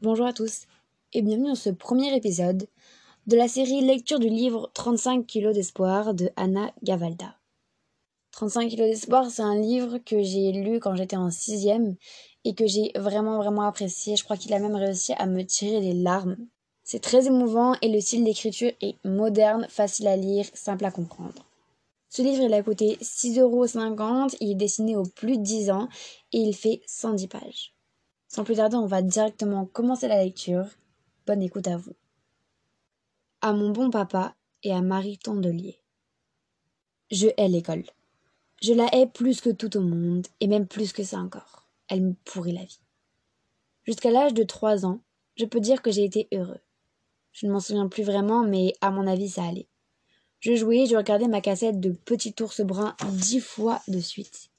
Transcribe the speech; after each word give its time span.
Bonjour 0.00 0.26
à 0.26 0.32
tous 0.32 0.68
et 1.12 1.22
bienvenue 1.22 1.48
dans 1.48 1.54
ce 1.56 1.70
premier 1.70 2.14
épisode 2.14 2.68
de 3.26 3.36
la 3.36 3.48
série 3.48 3.80
lecture 3.80 4.20
du 4.20 4.28
livre 4.28 4.70
35 4.74 5.26
kilos 5.26 5.52
d'espoir 5.52 6.14
de 6.14 6.30
Anna 6.36 6.72
Gavalda. 6.84 7.34
35 8.30 8.68
kilos 8.68 8.88
d'espoir, 8.88 9.28
c'est 9.28 9.42
un 9.42 9.56
livre 9.56 9.98
que 9.98 10.22
j'ai 10.22 10.52
lu 10.52 10.78
quand 10.78 10.94
j'étais 10.94 11.16
en 11.16 11.32
sixième 11.32 11.96
et 12.44 12.54
que 12.54 12.68
j'ai 12.68 12.92
vraiment 12.94 13.38
vraiment 13.38 13.62
apprécié. 13.62 14.14
Je 14.14 14.22
crois 14.22 14.36
qu'il 14.36 14.54
a 14.54 14.60
même 14.60 14.76
réussi 14.76 15.14
à 15.14 15.26
me 15.26 15.42
tirer 15.42 15.80
les 15.80 15.94
larmes. 15.94 16.36
C'est 16.84 17.02
très 17.02 17.26
émouvant 17.26 17.74
et 17.82 17.88
le 17.88 18.00
style 18.00 18.22
d'écriture 18.22 18.70
est 18.80 19.04
moderne, 19.04 19.66
facile 19.68 20.06
à 20.06 20.16
lire, 20.16 20.46
simple 20.54 20.84
à 20.84 20.92
comprendre. 20.92 21.44
Ce 22.08 22.22
livre, 22.22 22.44
il 22.44 22.54
a 22.54 22.62
coûté 22.62 22.98
6,50€, 23.02 24.36
il 24.38 24.52
est 24.52 24.54
dessiné 24.54 24.94
au 24.94 25.02
plus 25.02 25.38
de 25.38 25.42
10 25.42 25.72
ans 25.72 25.88
et 26.32 26.38
il 26.38 26.54
fait 26.54 26.82
110 26.86 27.26
pages. 27.26 27.74
Sans 28.28 28.44
plus 28.44 28.56
tarder, 28.56 28.76
on 28.76 28.86
va 28.86 29.00
directement 29.00 29.64
commencer 29.64 30.06
la 30.06 30.22
lecture. 30.22 30.66
Bonne 31.26 31.42
écoute 31.42 31.66
à 31.66 31.78
vous. 31.78 31.96
À 33.40 33.54
mon 33.54 33.70
bon 33.70 33.90
papa 33.90 34.34
et 34.62 34.72
à 34.72 34.82
Marie 34.82 35.18
Tondelier. 35.18 35.80
Je 37.10 37.28
hais 37.38 37.48
l'école. 37.48 37.84
Je 38.60 38.74
la 38.74 38.94
hais 38.94 39.06
plus 39.06 39.40
que 39.40 39.50
tout 39.50 39.76
au 39.76 39.80
monde, 39.80 40.26
et 40.40 40.46
même 40.46 40.66
plus 40.66 40.92
que 40.92 41.04
ça 41.04 41.18
encore. 41.18 41.66
Elle 41.88 42.02
me 42.02 42.14
pourrit 42.24 42.52
la 42.52 42.64
vie. 42.64 42.80
Jusqu'à 43.84 44.10
l'âge 44.10 44.34
de 44.34 44.42
trois 44.42 44.84
ans, 44.84 45.00
je 45.36 45.46
peux 45.46 45.60
dire 45.60 45.80
que 45.80 45.90
j'ai 45.90 46.04
été 46.04 46.28
heureux. 46.34 46.60
Je 47.32 47.46
ne 47.46 47.52
m'en 47.52 47.60
souviens 47.60 47.88
plus 47.88 48.02
vraiment, 48.02 48.42
mais 48.42 48.74
à 48.80 48.90
mon 48.90 49.06
avis, 49.06 49.30
ça 49.30 49.44
allait. 49.44 49.68
Je 50.40 50.54
jouais, 50.54 50.86
je 50.86 50.96
regardais 50.96 51.28
ma 51.28 51.40
cassette 51.40 51.80
de 51.80 51.92
Petit 51.92 52.34
ours 52.40 52.60
brun 52.60 52.94
dix 53.10 53.40
fois 53.40 53.80
de 53.88 54.00
suite. 54.00 54.50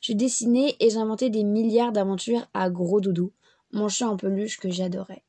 Je 0.00 0.12
dessinais 0.12 0.76
et 0.80 0.90
j'inventais 0.90 1.30
des 1.30 1.44
milliards 1.44 1.92
d'aventures 1.92 2.46
à 2.54 2.70
gros 2.70 3.00
doudou, 3.00 3.32
mon 3.72 3.88
chat 3.88 4.08
en 4.08 4.16
peluche 4.16 4.58
que 4.58 4.70
j'adorais. 4.70 5.24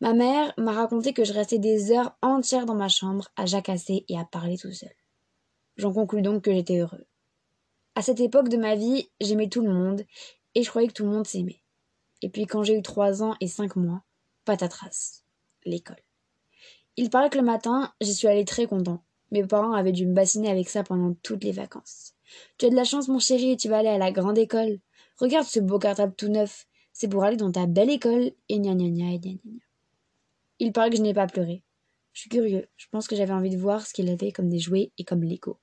Ma 0.00 0.14
mère 0.14 0.54
m'a 0.56 0.72
raconté 0.72 1.12
que 1.12 1.24
je 1.24 1.32
restais 1.32 1.58
des 1.58 1.92
heures 1.92 2.16
entières 2.22 2.66
dans 2.66 2.74
ma 2.74 2.88
chambre 2.88 3.28
à 3.36 3.46
jacasser 3.46 4.04
et 4.08 4.18
à 4.18 4.24
parler 4.24 4.56
tout 4.56 4.72
seul. 4.72 4.92
J'en 5.76 5.92
conclus 5.92 6.22
donc 6.22 6.42
que 6.42 6.52
j'étais 6.52 6.78
heureux. 6.78 7.06
À 7.94 8.02
cette 8.02 8.20
époque 8.20 8.48
de 8.48 8.56
ma 8.56 8.76
vie, 8.76 9.10
j'aimais 9.20 9.48
tout 9.48 9.62
le 9.62 9.72
monde 9.72 10.04
et 10.54 10.62
je 10.62 10.68
croyais 10.68 10.88
que 10.88 10.94
tout 10.94 11.04
le 11.04 11.10
monde 11.10 11.26
s'aimait. 11.26 11.62
Et 12.22 12.28
puis 12.28 12.46
quand 12.46 12.62
j'ai 12.62 12.78
eu 12.78 12.82
trois 12.82 13.22
ans 13.22 13.34
et 13.40 13.46
cinq 13.46 13.76
mois, 13.76 14.02
patatras, 14.44 15.22
l'école. 15.64 16.02
Il 16.96 17.10
paraît 17.10 17.30
que 17.30 17.38
le 17.38 17.44
matin, 17.44 17.92
j'y 18.00 18.14
suis 18.14 18.28
allée 18.28 18.44
très 18.44 18.66
content. 18.66 19.02
Mes 19.30 19.44
parents 19.44 19.72
avaient 19.72 19.92
dû 19.92 20.06
me 20.06 20.14
bassiner 20.14 20.50
avec 20.50 20.68
ça 20.68 20.82
pendant 20.82 21.14
toutes 21.22 21.44
les 21.44 21.52
vacances. 21.52 22.14
Tu 22.58 22.66
as 22.66 22.70
de 22.70 22.76
la 22.76 22.84
chance, 22.84 23.08
mon 23.08 23.18
chéri, 23.18 23.52
et 23.52 23.56
tu 23.56 23.68
vas 23.68 23.78
aller 23.78 23.88
à 23.88 23.98
la 23.98 24.12
grande 24.12 24.38
école. 24.38 24.78
Regarde 25.18 25.46
ce 25.46 25.60
beau 25.60 25.78
cartable 25.78 26.14
tout 26.14 26.28
neuf. 26.28 26.66
C'est 26.92 27.08
pour 27.08 27.24
aller 27.24 27.36
dans 27.36 27.52
ta 27.52 27.66
belle 27.66 27.90
école. 27.90 28.32
Et 28.48 28.58
gna 28.58 28.74
gna 28.74 28.88
gna 28.88 29.12
et 29.12 29.18
gna 29.18 29.32
gna. 29.32 29.60
Il 30.58 30.72
paraît 30.72 30.90
que 30.90 30.96
je 30.96 31.02
n'ai 31.02 31.14
pas 31.14 31.26
pleuré. 31.26 31.62
Je 32.12 32.20
suis 32.20 32.30
curieux. 32.30 32.68
Je 32.76 32.86
pense 32.90 33.08
que 33.08 33.16
j'avais 33.16 33.32
envie 33.32 33.50
de 33.50 33.56
voir 33.56 33.86
ce 33.86 33.92
qu'il 33.92 34.08
avait 34.08 34.32
comme 34.32 34.48
des 34.48 34.58
jouets 34.58 34.92
et 34.98 35.04
comme 35.04 35.22
l'écho. 35.22 35.58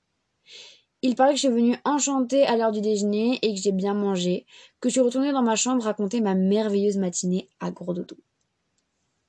Il 1.02 1.14
paraît 1.14 1.30
que 1.30 1.36
je 1.36 1.46
suis 1.46 1.54
venue 1.54 1.76
enchantée 1.84 2.44
à 2.44 2.56
l'heure 2.56 2.72
du 2.72 2.80
déjeuner 2.80 3.38
et 3.42 3.54
que 3.54 3.60
j'ai 3.60 3.70
bien 3.70 3.94
mangé, 3.94 4.46
que 4.80 4.88
je 4.88 4.94
suis 4.94 5.00
retournée 5.00 5.30
dans 5.30 5.42
ma 5.42 5.54
chambre 5.54 5.84
raconter 5.84 6.20
ma 6.20 6.34
merveilleuse 6.34 6.96
matinée 6.96 7.48
à 7.60 7.70
gros 7.70 7.94
dodo. 7.94 8.16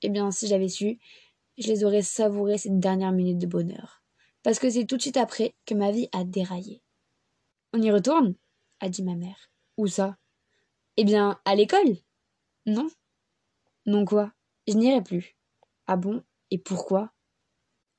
Eh 0.01 0.09
bien, 0.09 0.31
si 0.31 0.47
j'avais 0.47 0.69
su, 0.69 0.97
je 1.57 1.67
les 1.67 1.83
aurais 1.83 2.01
savourées 2.01 2.57
ces 2.57 2.69
dernières 2.69 3.11
minutes 3.11 3.37
de 3.37 3.45
bonheur 3.45 3.99
parce 4.43 4.59
que 4.59 4.69
c'est 4.69 4.85
tout 4.85 4.97
de 4.97 5.01
suite 5.01 5.17
après 5.17 5.53
que 5.65 5.73
ma 5.73 5.91
vie 5.91 6.09
a 6.11 6.23
déraillé. 6.23 6.81
On 7.73 7.81
y 7.81 7.91
retourne 7.91 8.35
a 8.79 8.89
dit 8.89 9.03
ma 9.03 9.15
mère. 9.15 9.49
Où 9.77 9.87
ça? 9.87 10.17
Eh 10.97 11.03
bien, 11.03 11.39
à 11.45 11.55
l'école 11.55 11.97
Non 12.65 12.87
Non 13.85 14.05
quoi? 14.05 14.31
Je 14.67 14.73
n'irai 14.73 15.01
plus. 15.01 15.35
Ah 15.87 15.97
bon? 15.97 16.23
Et 16.51 16.57
pourquoi? 16.57 17.11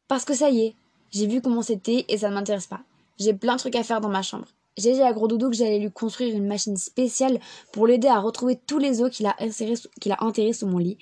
Parce 0.09 0.25
que 0.25 0.35
ça 0.35 0.51
y 0.51 0.67
est, 0.67 0.77
j'ai 1.11 1.27
vu 1.27 1.41
comment 1.41 1.63
c'était 1.63 2.05
et 2.09 2.19
ça 2.19 2.31
ne 2.31 2.35
m'intéresse 2.35 2.67
pas. 2.67 2.83
J'ai 3.19 3.35
plein 3.35 3.55
de 3.55 3.61
trucs 3.61 3.77
à 3.77 3.85
faire 3.85 4.01
dans 4.01 4.09
ma 4.09 4.23
chambre. 4.23 4.49
J'ai 4.77 4.95
dit 4.95 5.03
à 5.03 5.13
Gros 5.13 5.29
Doudou 5.29 5.51
que 5.51 5.57
j'allais 5.57 5.79
lui 5.79 5.93
construire 5.93 6.35
une 6.35 6.47
machine 6.47 6.77
spéciale 6.77 7.39
pour 7.73 7.87
l'aider 7.87 8.09
à 8.09 8.19
retrouver 8.19 8.57
tous 8.57 8.79
les 8.79 9.03
os 9.03 9.11
qu'il 9.11 9.27
a, 9.27 10.25
enterrés 10.25 10.53
sous 10.53 10.67
mon 10.67 10.79
lit. 10.79 10.99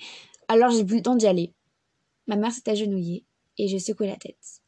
Alors 0.47 0.71
j'ai 0.71 0.83
plus 0.83 0.97
le 0.97 1.03
temps 1.03 1.15
d'y 1.15 1.27
aller. 1.27 1.53
Ma 2.27 2.35
mère 2.35 2.51
s'est 2.51 2.69
agenouillée 2.69 3.25
et 3.57 3.67
je 3.67 3.77
secouai 3.77 4.07
la 4.07 4.17
tête. 4.17 4.61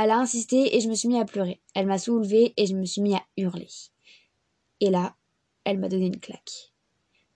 Elle 0.00 0.12
a 0.12 0.18
insisté 0.18 0.76
et 0.76 0.80
je 0.80 0.88
me 0.88 0.94
suis 0.94 1.08
mis 1.08 1.18
à 1.18 1.24
pleurer. 1.24 1.60
Elle 1.74 1.88
m'a 1.88 1.98
soulevée 1.98 2.54
et 2.56 2.66
je 2.66 2.76
me 2.76 2.84
suis 2.84 3.00
mis 3.00 3.16
à 3.16 3.22
hurler. 3.36 3.66
Et 4.78 4.90
là, 4.90 5.16
elle 5.64 5.78
m'a 5.78 5.88
donné 5.88 6.06
une 6.06 6.20
claque. 6.20 6.72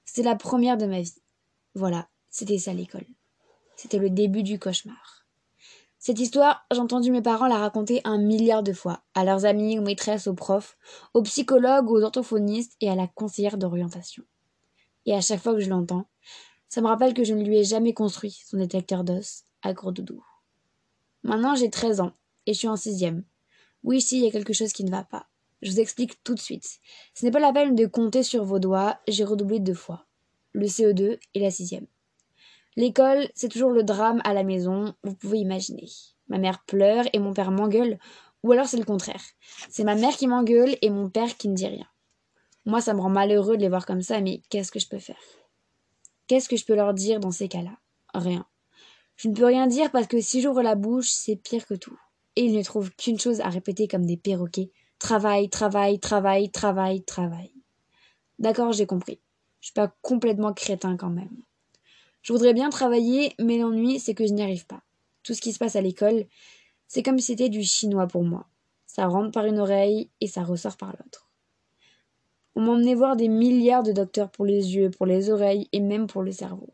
C'était 0.04 0.28
la 0.28 0.36
première 0.36 0.76
de 0.76 0.86
ma 0.86 1.00
vie. 1.00 1.20
Voilà, 1.74 2.08
c'était 2.30 2.58
ça 2.58 2.72
l'école. 2.72 3.06
C'était 3.74 3.98
le 3.98 4.10
début 4.10 4.44
du 4.44 4.60
cauchemar. 4.60 5.26
Cette 5.98 6.20
histoire, 6.20 6.64
j'ai 6.70 6.78
entendu 6.78 7.10
mes 7.10 7.20
parents 7.20 7.48
la 7.48 7.58
raconter 7.58 8.00
un 8.04 8.18
milliard 8.18 8.62
de 8.62 8.72
fois, 8.72 9.02
à 9.14 9.24
leurs 9.24 9.44
amis, 9.44 9.80
aux 9.80 9.82
maîtresses, 9.82 10.28
aux 10.28 10.34
profs, 10.34 10.78
aux 11.14 11.22
psychologues, 11.22 11.90
aux 11.90 12.02
orthophonistes 12.02 12.76
et 12.80 12.88
à 12.88 12.94
la 12.94 13.08
conseillère 13.08 13.58
d'orientation. 13.58 14.22
Et 15.04 15.14
à 15.14 15.20
chaque 15.20 15.40
fois 15.40 15.54
que 15.54 15.60
je 15.60 15.68
l'entends, 15.68 16.06
ça 16.68 16.80
me 16.80 16.86
rappelle 16.86 17.12
que 17.12 17.24
je 17.24 17.34
ne 17.34 17.42
lui 17.42 17.58
ai 17.58 17.64
jamais 17.64 17.92
construit 17.92 18.40
son 18.46 18.58
détecteur 18.58 19.02
d'os 19.02 19.42
à 19.62 19.72
gros 19.72 19.90
doudou. 19.90 20.24
Maintenant 21.24 21.56
j'ai 21.56 21.68
13 21.68 22.00
ans 22.02 22.12
et 22.46 22.52
je 22.52 22.58
suis 22.58 22.68
en 22.68 22.76
sixième. 22.76 23.24
Oui, 23.84 24.00
si, 24.00 24.18
il 24.18 24.24
y 24.24 24.28
a 24.28 24.30
quelque 24.30 24.52
chose 24.52 24.72
qui 24.72 24.84
ne 24.84 24.90
va 24.90 25.04
pas. 25.04 25.26
Je 25.62 25.70
vous 25.70 25.80
explique 25.80 26.22
tout 26.24 26.34
de 26.34 26.40
suite. 26.40 26.80
Ce 27.14 27.24
n'est 27.24 27.30
pas 27.30 27.40
la 27.40 27.52
peine 27.52 27.74
de 27.74 27.86
compter 27.86 28.22
sur 28.22 28.44
vos 28.44 28.58
doigts, 28.58 28.98
j'ai 29.08 29.24
redoublé 29.24 29.60
deux 29.60 29.74
fois. 29.74 30.06
Le 30.52 30.66
CE2 30.66 31.18
et 31.34 31.40
la 31.40 31.50
sixième. 31.50 31.86
L'école, 32.76 33.28
c'est 33.34 33.48
toujours 33.48 33.70
le 33.70 33.82
drame 33.82 34.20
à 34.24 34.34
la 34.34 34.44
maison, 34.44 34.94
vous 35.04 35.14
pouvez 35.14 35.38
imaginer. 35.38 35.88
Ma 36.28 36.38
mère 36.38 36.64
pleure 36.64 37.04
et 37.12 37.18
mon 37.18 37.34
père 37.34 37.50
m'engueule, 37.50 37.98
ou 38.42 38.52
alors 38.52 38.66
c'est 38.66 38.78
le 38.78 38.84
contraire. 38.84 39.22
C'est 39.68 39.84
ma 39.84 39.94
mère 39.94 40.16
qui 40.16 40.26
m'engueule 40.26 40.76
et 40.80 40.90
mon 40.90 41.10
père 41.10 41.36
qui 41.36 41.48
ne 41.48 41.54
dit 41.54 41.66
rien. 41.66 41.86
Moi, 42.64 42.80
ça 42.80 42.94
me 42.94 43.00
rend 43.00 43.10
malheureux 43.10 43.56
de 43.56 43.62
les 43.62 43.68
voir 43.68 43.86
comme 43.86 44.02
ça, 44.02 44.20
mais 44.20 44.40
qu'est-ce 44.48 44.72
que 44.72 44.78
je 44.78 44.88
peux 44.88 44.98
faire? 44.98 45.20
Qu'est-ce 46.26 46.48
que 46.48 46.56
je 46.56 46.64
peux 46.64 46.74
leur 46.74 46.94
dire 46.94 47.20
dans 47.20 47.30
ces 47.30 47.48
cas-là? 47.48 47.76
Rien. 48.14 48.46
Je 49.16 49.28
ne 49.28 49.34
peux 49.34 49.44
rien 49.44 49.66
dire 49.66 49.90
parce 49.90 50.06
que 50.06 50.20
si 50.20 50.40
j'ouvre 50.40 50.62
la 50.62 50.74
bouche, 50.74 51.10
c'est 51.10 51.36
pire 51.36 51.66
que 51.66 51.74
tout 51.74 51.98
et 52.36 52.44
ils 52.44 52.56
ne 52.56 52.62
trouvent 52.62 52.90
qu'une 52.96 53.18
chose 53.18 53.40
à 53.40 53.48
répéter 53.48 53.88
comme 53.88 54.06
des 54.06 54.16
perroquets. 54.16 54.70
Travail, 54.98 55.48
travail, 55.48 55.98
travail, 55.98 56.50
travail, 56.50 57.02
travail. 57.02 57.52
D'accord, 58.38 58.72
j'ai 58.72 58.86
compris. 58.86 59.20
Je 59.60 59.66
suis 59.66 59.74
pas 59.74 59.94
complètement 60.02 60.52
crétin 60.52 60.96
quand 60.96 61.10
même. 61.10 61.42
Je 62.22 62.32
voudrais 62.32 62.54
bien 62.54 62.70
travailler, 62.70 63.34
mais 63.38 63.58
l'ennui, 63.58 63.98
c'est 63.98 64.14
que 64.14 64.26
je 64.26 64.32
n'y 64.32 64.42
arrive 64.42 64.66
pas. 64.66 64.82
Tout 65.22 65.34
ce 65.34 65.40
qui 65.40 65.52
se 65.52 65.58
passe 65.58 65.76
à 65.76 65.80
l'école, 65.80 66.26
c'est 66.86 67.02
comme 67.02 67.18
si 67.18 67.26
c'était 67.26 67.48
du 67.48 67.62
chinois 67.62 68.06
pour 68.06 68.24
moi. 68.24 68.46
Ça 68.86 69.06
rentre 69.06 69.32
par 69.32 69.46
une 69.46 69.58
oreille 69.58 70.10
et 70.20 70.26
ça 70.26 70.44
ressort 70.44 70.76
par 70.76 70.90
l'autre. 70.90 71.30
On 72.54 72.60
m'emmenait 72.60 72.94
voir 72.94 73.16
des 73.16 73.28
milliards 73.28 73.82
de 73.82 73.92
docteurs 73.92 74.30
pour 74.30 74.44
les 74.44 74.74
yeux, 74.74 74.90
pour 74.90 75.06
les 75.06 75.30
oreilles 75.30 75.68
et 75.72 75.80
même 75.80 76.06
pour 76.06 76.22
le 76.22 76.32
cerveau. 76.32 76.72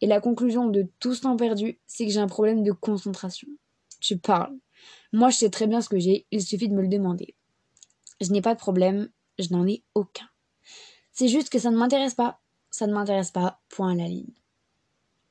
Et 0.00 0.06
la 0.06 0.20
conclusion 0.20 0.68
de 0.68 0.86
tout 0.98 1.14
ce 1.14 1.22
temps 1.22 1.36
perdu, 1.36 1.78
c'est 1.86 2.06
que 2.06 2.12
j'ai 2.12 2.20
un 2.20 2.26
problème 2.26 2.62
de 2.62 2.72
concentration. 2.72 3.48
Je 4.00 4.14
parle. 4.14 4.56
Moi, 5.12 5.30
je 5.30 5.38
sais 5.38 5.50
très 5.50 5.66
bien 5.66 5.80
ce 5.80 5.88
que 5.88 5.98
j'ai, 5.98 6.26
il 6.30 6.42
suffit 6.42 6.68
de 6.68 6.74
me 6.74 6.82
le 6.82 6.88
demander. 6.88 7.34
Je 8.20 8.30
n'ai 8.30 8.42
pas 8.42 8.54
de 8.54 8.58
problème, 8.58 9.08
je 9.38 9.52
n'en 9.52 9.66
ai 9.66 9.82
aucun. 9.94 10.28
C'est 11.12 11.28
juste 11.28 11.50
que 11.50 11.58
ça 11.58 11.70
ne 11.70 11.76
m'intéresse 11.76 12.14
pas. 12.14 12.40
Ça 12.70 12.86
ne 12.86 12.92
m'intéresse 12.92 13.30
pas, 13.30 13.60
point 13.68 13.92
à 13.92 13.94
la 13.94 14.08
ligne. 14.08 14.34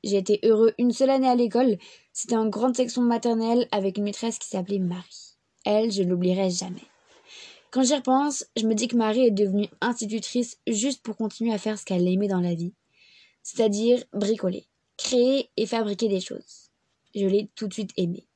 J'ai 0.04 0.18
été 0.18 0.40
heureux 0.44 0.74
une 0.78 0.92
seule 0.92 1.10
année 1.10 1.28
à 1.28 1.36
l'école. 1.36 1.78
C'était 2.12 2.38
en 2.38 2.48
grande 2.48 2.76
section 2.76 3.02
maternelle 3.02 3.68
avec 3.72 3.98
une 3.98 4.04
maîtresse 4.06 4.40
qui 4.40 4.48
s'appelait 4.48 4.80
Marie. 4.80 5.36
Elle, 5.66 5.92
je 5.92 6.04
l'oublierai 6.04 6.50
jamais. 6.50 6.84
Quand 7.72 7.84
j'y 7.84 7.96
repense, 7.96 8.46
je 8.56 8.68
me 8.68 8.76
dis 8.76 8.88
que 8.88 8.96
Marie 8.96 9.26
est 9.26 9.32
devenue 9.32 9.68
institutrice 9.82 10.58
juste 10.68 11.02
pour 11.02 11.18
continuer 11.18 11.54
à 11.54 11.58
faire 11.58 11.80
ce 11.80 11.86
qu'elle 11.86 12.08
aimait 12.08 12.28
dans 12.28 12.40
la 12.40 12.54
vie. 12.54 12.74
C'est-à-dire 13.42 14.04
bricoler, 14.14 14.68
créer 14.98 15.50
et 15.58 15.66
fabriquer 15.66 16.08
des 16.08 16.22
choses. 16.22 16.63
Je 17.16 17.28
l'ai 17.28 17.50
tout 17.56 17.68
de 17.68 17.74
suite 17.74 17.92
aimée 17.98 18.28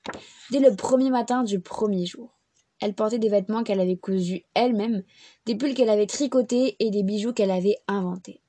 dès 0.51 0.59
le 0.59 0.75
premier 0.75 1.09
matin 1.09 1.44
du 1.44 1.59
premier 1.59 2.06
jour. 2.06 2.33
Elle 2.79 2.94
portait 2.94 3.19
des 3.19 3.29
vêtements 3.29 3.63
qu'elle 3.63 3.79
avait 3.79 3.97
cousus 3.97 4.44
elle-même, 4.53 5.03
des 5.45 5.56
pulls 5.56 5.74
qu'elle 5.74 5.89
avait 5.89 6.06
tricotés 6.06 6.75
et 6.79 6.91
des 6.91 7.03
bijoux 7.03 7.33
qu'elle 7.33 7.51
avait 7.51 7.77
inventés. 7.88 8.41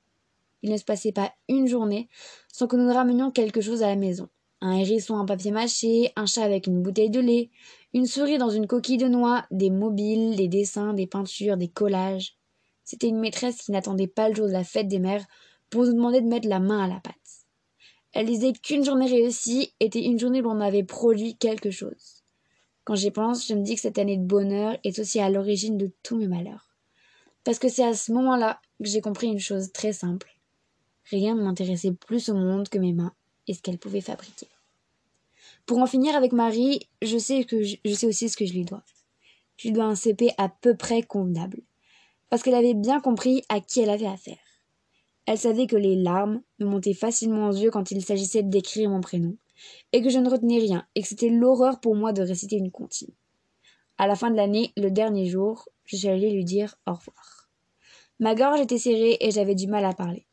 Il 0.61 0.71
ne 0.71 0.77
se 0.77 0.83
passait 0.83 1.11
pas 1.11 1.33
une 1.47 1.67
journée 1.67 2.09
sans 2.51 2.67
que 2.67 2.75
nous 2.75 2.93
ramenions 2.93 3.31
quelque 3.31 3.61
chose 3.61 3.81
à 3.81 3.87
la 3.87 3.95
maison. 3.95 4.29
Un 4.61 4.73
hérisson 4.73 5.15
en 5.15 5.25
papier 5.25 5.51
mâché, 5.51 6.11
un 6.15 6.25
chat 6.25 6.43
avec 6.43 6.67
une 6.67 6.83
bouteille 6.83 7.09
de 7.09 7.21
lait, 7.21 7.49
une 7.93 8.05
souris 8.05 8.37
dans 8.37 8.49
une 8.49 8.67
coquille 8.67 8.97
de 8.97 9.07
noix, 9.07 9.45
des 9.51 9.69
mobiles, 9.69 10.35
des 10.35 10.49
dessins, 10.49 10.93
des 10.93 11.07
peintures, 11.07 11.57
des 11.57 11.69
collages. 11.69 12.35
C'était 12.83 13.07
une 13.07 13.19
maîtresse 13.19 13.61
qui 13.61 13.71
n'attendait 13.71 14.07
pas 14.07 14.29
le 14.29 14.35
jour 14.35 14.47
de 14.47 14.51
la 14.51 14.63
fête 14.63 14.87
des 14.87 14.99
mères 14.99 15.25
pour 15.69 15.85
nous 15.85 15.93
demander 15.93 16.21
de 16.21 16.27
mettre 16.27 16.47
la 16.47 16.59
main 16.59 16.83
à 16.83 16.87
la 16.87 16.99
pâte. 16.99 17.18
Elle 18.13 18.25
disait 18.25 18.53
qu'une 18.53 18.83
journée 18.83 19.07
réussie 19.07 19.73
était 19.79 20.03
une 20.03 20.19
journée 20.19 20.41
où 20.41 20.45
l'on 20.45 20.61
avait 20.61 20.83
produit 20.83 21.35
quelque 21.35 21.71
chose. 21.71 22.23
Quand 22.83 22.95
j'y 22.95 23.11
pense, 23.11 23.47
je 23.47 23.53
me 23.53 23.61
dis 23.61 23.75
que 23.75 23.81
cette 23.81 23.99
année 23.99 24.17
de 24.17 24.25
bonheur 24.25 24.77
est 24.83 24.97
aussi 24.97 25.19
à 25.19 25.29
l'origine 25.29 25.77
de 25.77 25.91
tous 26.01 26.17
mes 26.17 26.27
malheurs. 26.27 26.69
Parce 27.43 27.59
que 27.59 27.69
c'est 27.69 27.85
à 27.85 27.93
ce 27.93 28.11
moment-là 28.13 28.59
que 28.83 28.89
j'ai 28.89 29.01
compris 29.01 29.27
une 29.27 29.39
chose 29.39 29.71
très 29.71 29.93
simple. 29.93 30.35
Rien 31.11 31.35
ne 31.35 31.43
m'intéressait 31.43 31.91
plus 31.91 32.29
au 32.29 32.35
monde 32.35 32.67
que 32.67 32.79
mes 32.79 32.93
mains 32.93 33.13
et 33.47 33.53
ce 33.53 33.61
qu'elles 33.61 33.77
pouvaient 33.77 34.01
fabriquer. 34.01 34.47
Pour 35.65 35.77
en 35.77 35.85
finir 35.85 36.15
avec 36.15 36.31
Marie, 36.31 36.87
je 37.03 37.17
sais, 37.17 37.45
je, 37.51 37.93
sais 37.93 38.07
aussi 38.07 38.27
ce 38.27 38.37
que 38.37 38.45
je 38.45 38.53
lui 38.53 38.65
dois. 38.65 38.83
Je 39.57 39.67
lui 39.67 39.73
dois 39.73 39.85
un 39.85 39.95
CP 39.95 40.31
à 40.37 40.49
peu 40.49 40.75
près 40.75 41.03
convenable, 41.03 41.61
parce 42.29 42.41
qu'elle 42.41 42.55
avait 42.55 42.73
bien 42.73 42.99
compris 42.99 43.43
à 43.49 43.59
qui 43.59 43.81
elle 43.81 43.89
avait 43.89 44.07
affaire. 44.07 44.37
Elle 45.29 45.37
savait 45.37 45.67
que 45.67 45.75
les 45.75 45.95
larmes 45.95 46.41
me 46.57 46.65
montaient 46.65 46.95
facilement 46.95 47.49
aux 47.49 47.53
yeux 47.53 47.69
quand 47.69 47.91
il 47.91 48.03
s'agissait 48.03 48.41
d'écrire 48.41 48.89
mon 48.89 48.99
prénom, 48.99 49.37
et 49.93 50.01
que 50.01 50.09
je 50.09 50.17
ne 50.17 50.27
retenais 50.27 50.57
rien, 50.57 50.87
et 50.95 51.03
que 51.03 51.07
c'était 51.07 51.29
l'horreur 51.29 51.79
pour 51.79 51.95
moi 51.95 52.13
de 52.13 52.23
réciter 52.23 52.55
une 52.55 52.71
comptine. 52.71 53.13
À 53.99 54.07
la 54.07 54.15
fin 54.15 54.31
de 54.31 54.35
l'année, 54.35 54.73
le 54.75 54.89
dernier 54.89 55.27
jour, 55.27 55.69
je 55.85 55.97
suis 55.97 56.07
allée 56.07 56.31
lui 56.31 56.45
dire 56.45 56.79
au 56.87 56.93
revoir. 56.93 57.47
Ma 58.19 58.33
gorge 58.33 58.59
était 58.59 58.79
serrée 58.79 59.17
et 59.19 59.29
j'avais 59.29 59.53
du 59.53 59.67
mal 59.67 59.85
à 59.85 59.93
parler. 59.93 60.25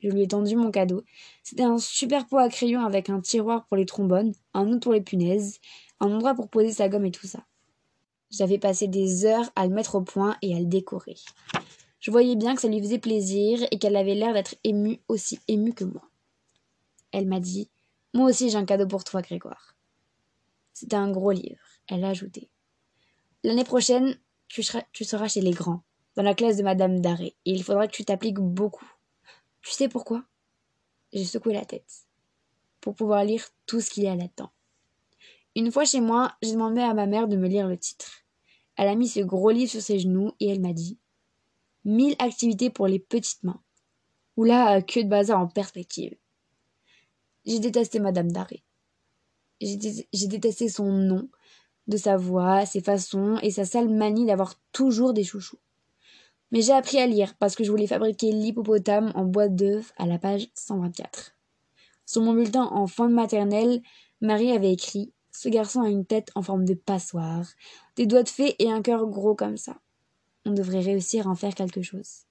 Je 0.00 0.08
lui 0.08 0.22
ai 0.22 0.26
tendu 0.26 0.56
mon 0.56 0.72
cadeau. 0.72 1.04
C'était 1.44 1.62
un 1.62 1.78
super 1.78 2.26
pot 2.26 2.38
à 2.38 2.48
crayon 2.48 2.84
avec 2.84 3.10
un 3.10 3.20
tiroir 3.20 3.66
pour 3.68 3.76
les 3.76 3.86
trombones, 3.86 4.32
un 4.52 4.66
autre 4.66 4.80
pour 4.80 4.94
les 4.94 5.00
punaises, 5.00 5.60
un 6.00 6.10
endroit 6.10 6.34
pour 6.34 6.48
poser 6.48 6.72
sa 6.72 6.88
gomme 6.88 7.06
et 7.06 7.12
tout 7.12 7.28
ça. 7.28 7.44
J'avais 8.32 8.58
passé 8.58 8.88
des 8.88 9.26
heures 9.26 9.52
à 9.54 9.64
le 9.64 9.72
mettre 9.72 9.94
au 9.94 10.00
point 10.00 10.36
et 10.42 10.56
à 10.56 10.58
le 10.58 10.66
décorer. 10.66 11.14
Je 12.04 12.10
voyais 12.10 12.36
bien 12.36 12.54
que 12.54 12.60
ça 12.60 12.68
lui 12.68 12.82
faisait 12.82 12.98
plaisir 12.98 13.66
et 13.70 13.78
qu'elle 13.78 13.96
avait 13.96 14.14
l'air 14.14 14.34
d'être 14.34 14.56
émue, 14.62 15.00
aussi 15.08 15.40
émue 15.48 15.72
que 15.72 15.84
moi. 15.84 16.02
Elle 17.12 17.26
m'a 17.26 17.40
dit 17.40 17.70
Moi 18.12 18.28
aussi 18.28 18.50
j'ai 18.50 18.58
un 18.58 18.66
cadeau 18.66 18.86
pour 18.86 19.04
toi, 19.04 19.22
Grégoire. 19.22 19.74
C'était 20.74 20.96
un 20.96 21.10
gros 21.10 21.30
livre. 21.30 21.64
Elle 21.88 22.04
a 22.04 22.10
ajouté 22.10 22.50
L'année 23.42 23.64
prochaine, 23.64 24.18
tu 24.48 24.62
seras, 24.62 25.28
chez 25.28 25.40
les 25.40 25.52
grands, 25.52 25.82
dans 26.14 26.22
la 26.22 26.34
classe 26.34 26.58
de 26.58 26.62
Madame 26.62 27.00
Daré, 27.00 27.36
et 27.46 27.52
il 27.52 27.64
faudra 27.64 27.86
que 27.86 27.96
tu 27.96 28.04
t'appliques 28.04 28.38
beaucoup. 28.38 28.92
Tu 29.62 29.70
sais 29.70 29.88
pourquoi? 29.88 30.26
J'ai 31.14 31.24
secoué 31.24 31.54
la 31.54 31.64
tête. 31.64 32.04
Pour 32.82 32.94
pouvoir 32.94 33.24
lire 33.24 33.48
tout 33.64 33.80
ce 33.80 33.88
qu'il 33.88 34.02
y 34.02 34.08
a 34.08 34.14
là-dedans. 34.14 34.50
Une 35.56 35.72
fois 35.72 35.86
chez 35.86 36.02
moi, 36.02 36.36
j'ai 36.42 36.52
demandé 36.52 36.82
à 36.82 36.92
ma 36.92 37.06
mère 37.06 37.28
de 37.28 37.38
me 37.38 37.48
lire 37.48 37.66
le 37.66 37.78
titre. 37.78 38.24
Elle 38.76 38.88
a 38.88 38.94
mis 38.94 39.08
ce 39.08 39.20
gros 39.20 39.48
livre 39.48 39.70
sur 39.70 39.80
ses 39.80 40.00
genoux 40.00 40.32
et 40.38 40.50
elle 40.50 40.60
m'a 40.60 40.74
dit 40.74 40.98
Mille 41.84 42.16
activités 42.18 42.70
pour 42.70 42.86
les 42.86 42.98
petites 42.98 43.42
mains. 43.42 43.60
Oula, 44.36 44.82
que 44.82 45.00
de 45.00 45.08
bazar 45.08 45.40
en 45.40 45.46
perspective. 45.46 46.16
J'ai 47.44 47.58
détesté 47.58 48.00
Madame 48.00 48.32
Daré. 48.32 48.64
J'ai 49.60 50.26
détesté 50.26 50.68
son 50.68 50.90
nom, 50.90 51.28
de 51.86 51.96
sa 51.96 52.16
voix, 52.16 52.66
ses 52.66 52.80
façons 52.80 53.38
et 53.42 53.50
sa 53.50 53.64
sale 53.64 53.88
manie 53.88 54.26
d'avoir 54.26 54.54
toujours 54.72 55.12
des 55.12 55.24
chouchous. 55.24 55.58
Mais 56.50 56.62
j'ai 56.62 56.72
appris 56.72 56.98
à 56.98 57.06
lire 57.06 57.34
parce 57.38 57.56
que 57.56 57.64
je 57.64 57.70
voulais 57.70 57.86
fabriquer 57.86 58.32
l'hippopotame 58.32 59.12
en 59.14 59.24
boîte 59.24 59.54
d'œufs 59.54 59.92
à 59.96 60.06
la 60.06 60.18
page 60.18 60.48
124. 60.54 61.36
Sur 62.06 62.22
mon 62.22 62.32
bulletin 62.32 62.64
en 62.64 62.86
fin 62.86 63.08
de 63.08 63.14
maternelle, 63.14 63.82
Marie 64.20 64.52
avait 64.52 64.72
écrit 64.72 65.12
Ce 65.32 65.48
garçon 65.48 65.82
a 65.82 65.88
une 65.88 66.06
tête 66.06 66.30
en 66.34 66.42
forme 66.42 66.64
de 66.64 66.74
passoire, 66.74 67.46
des 67.96 68.06
doigts 68.06 68.22
de 68.22 68.28
fée 68.28 68.56
et 68.58 68.70
un 68.70 68.82
cœur 68.82 69.06
gros 69.06 69.34
comme 69.34 69.56
ça. 69.56 69.80
On 70.46 70.52
devrait 70.52 70.80
réussir 70.80 71.26
à 71.26 71.30
en 71.30 71.34
faire 71.34 71.54
quelque 71.54 71.82
chose. 71.82 72.24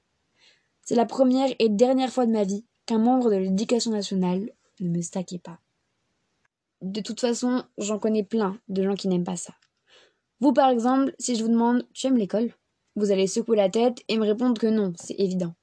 C'est 0.81 0.95
la 0.95 1.05
première 1.05 1.53
et 1.59 1.69
dernière 1.69 2.11
fois 2.11 2.25
de 2.25 2.31
ma 2.31 2.43
vie 2.43 2.65
qu'un 2.85 2.99
membre 2.99 3.29
de 3.31 3.37
l'éducation 3.37 3.91
nationale 3.91 4.51
ne 4.79 4.89
me 4.89 5.01
staquait 5.01 5.39
pas. 5.39 5.59
De 6.81 7.01
toute 7.01 7.21
façon, 7.21 7.63
j'en 7.77 7.97
connais 7.97 8.23
plein 8.23 8.59
de 8.67 8.83
gens 8.83 8.95
qui 8.95 9.07
n'aiment 9.07 9.23
pas 9.23 9.37
ça. 9.37 9.53
Vous, 10.41 10.51
par 10.51 10.69
exemple, 10.69 11.15
si 11.17 11.35
je 11.35 11.43
vous 11.43 11.49
demande 11.49 11.87
Tu 11.93 12.07
aimes 12.07 12.17
l'école? 12.17 12.53
Vous 12.95 13.11
allez 13.11 13.27
secouer 13.27 13.55
la 13.55 13.69
tête 13.69 14.03
et 14.09 14.17
me 14.17 14.25
répondre 14.25 14.59
que 14.59 14.67
non, 14.67 14.93
c'est 14.97 15.19
évident. 15.19 15.55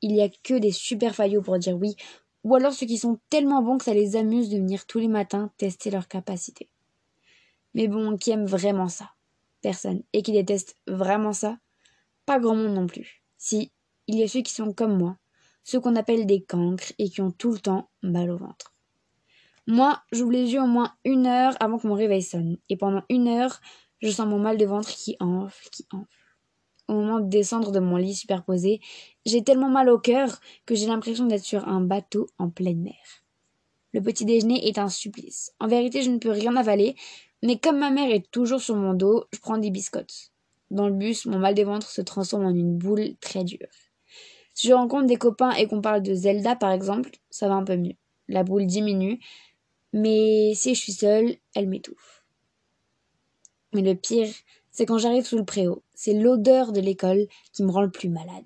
Il 0.00 0.12
n'y 0.12 0.22
a 0.22 0.28
que 0.28 0.54
des 0.54 0.70
super 0.70 1.14
faillots 1.14 1.42
pour 1.42 1.58
dire 1.58 1.76
oui, 1.76 1.96
ou 2.44 2.54
alors 2.54 2.72
ceux 2.72 2.86
qui 2.86 2.96
sont 2.96 3.18
tellement 3.28 3.62
bons 3.62 3.76
que 3.78 3.84
ça 3.84 3.92
les 3.92 4.16
amuse 4.16 4.48
de 4.48 4.56
venir 4.56 4.86
tous 4.86 5.00
les 5.00 5.08
matins 5.08 5.50
tester 5.58 5.90
leur 5.90 6.08
capacité. 6.08 6.68
Mais 7.74 7.88
bon, 7.88 8.16
qui 8.16 8.30
aime 8.30 8.46
vraiment 8.46 8.88
ça? 8.88 9.10
Personne. 9.62 10.02
Et 10.12 10.22
qui 10.22 10.32
déteste 10.32 10.76
vraiment 10.86 11.32
ça 11.32 11.58
Pas 12.26 12.38
grand 12.38 12.54
monde 12.54 12.74
non 12.74 12.86
plus. 12.86 13.22
Si, 13.36 13.72
il 14.06 14.18
y 14.18 14.22
a 14.22 14.28
ceux 14.28 14.42
qui 14.42 14.52
sont 14.52 14.72
comme 14.72 14.98
moi, 14.98 15.16
ceux 15.64 15.80
qu'on 15.80 15.96
appelle 15.96 16.26
des 16.26 16.42
cancres 16.42 16.92
et 16.98 17.08
qui 17.08 17.20
ont 17.20 17.30
tout 17.30 17.52
le 17.52 17.58
temps 17.58 17.90
mal 18.02 18.30
au 18.30 18.36
ventre. 18.36 18.74
Moi, 19.66 20.02
j'ouvre 20.10 20.32
les 20.32 20.52
yeux 20.52 20.62
au 20.62 20.66
moins 20.66 20.94
une 21.04 21.26
heure 21.26 21.54
avant 21.60 21.78
que 21.78 21.86
mon 21.86 21.94
réveil 21.94 22.22
sonne. 22.22 22.56
Et 22.68 22.76
pendant 22.76 23.02
une 23.08 23.28
heure, 23.28 23.60
je 24.00 24.10
sens 24.10 24.26
mon 24.26 24.38
mal 24.38 24.56
de 24.56 24.64
ventre 24.64 24.88
qui 24.88 25.16
enfle, 25.20 25.68
qui 25.70 25.86
enfle. 25.92 26.06
Au 26.88 26.94
moment 26.94 27.20
de 27.20 27.28
descendre 27.28 27.70
de 27.70 27.78
mon 27.78 27.96
lit 27.96 28.14
superposé, 28.14 28.80
j'ai 29.24 29.44
tellement 29.44 29.68
mal 29.68 29.88
au 29.88 29.98
cœur 29.98 30.40
que 30.66 30.74
j'ai 30.74 30.86
l'impression 30.86 31.26
d'être 31.26 31.44
sur 31.44 31.68
un 31.68 31.80
bateau 31.80 32.26
en 32.38 32.50
pleine 32.50 32.82
mer. 32.82 32.96
Le 33.92 34.02
petit 34.02 34.24
déjeuner 34.24 34.66
est 34.66 34.78
un 34.78 34.88
supplice. 34.88 35.52
En 35.60 35.68
vérité, 35.68 36.02
je 36.02 36.10
ne 36.10 36.18
peux 36.18 36.30
rien 36.30 36.56
avaler, 36.56 36.96
mais 37.42 37.58
comme 37.58 37.78
ma 37.78 37.90
mère 37.90 38.10
est 38.10 38.30
toujours 38.30 38.60
sur 38.60 38.76
mon 38.76 38.94
dos, 38.94 39.24
je 39.32 39.40
prends 39.40 39.58
des 39.58 39.70
biscottes. 39.70 40.32
Dans 40.70 40.86
le 40.86 40.94
bus, 40.94 41.26
mon 41.26 41.38
mal 41.38 41.54
de 41.54 41.62
ventre 41.62 41.88
se 41.88 42.00
transforme 42.00 42.44
en 42.44 42.54
une 42.54 42.76
boule 42.76 43.16
très 43.20 43.44
dure. 43.44 43.66
Si 44.54 44.68
je 44.68 44.74
rencontre 44.74 45.06
des 45.06 45.16
copains 45.16 45.52
et 45.52 45.66
qu'on 45.66 45.80
parle 45.80 46.02
de 46.02 46.14
Zelda, 46.14 46.54
par 46.54 46.70
exemple, 46.70 47.10
ça 47.30 47.48
va 47.48 47.54
un 47.54 47.64
peu 47.64 47.76
mieux. 47.76 47.94
La 48.28 48.44
boule 48.44 48.66
diminue, 48.66 49.18
mais 49.92 50.52
si 50.54 50.74
je 50.74 50.80
suis 50.80 50.92
seule, 50.92 51.36
elle 51.54 51.68
m'étouffe. 51.68 52.24
Mais 53.72 53.82
le 53.82 53.94
pire, 53.94 54.28
c'est 54.70 54.86
quand 54.86 54.98
j'arrive 54.98 55.24
sous 55.24 55.38
le 55.38 55.44
préau. 55.44 55.82
C'est 55.94 56.14
l'odeur 56.14 56.72
de 56.72 56.80
l'école 56.80 57.26
qui 57.52 57.62
me 57.62 57.70
rend 57.70 57.82
le 57.82 57.90
plus 57.90 58.08
malade. 58.08 58.44